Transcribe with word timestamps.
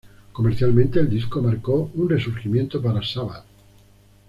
Comercialmente, 0.31 0.99
el 0.99 1.07
disco 1.11 1.43
marcó 1.43 1.91
un 1.93 2.09
resurgimiento 2.09 2.81
para 2.81 3.03
Sabbath. 3.03 3.45